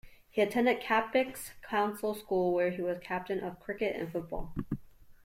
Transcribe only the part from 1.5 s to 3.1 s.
Council School, where he was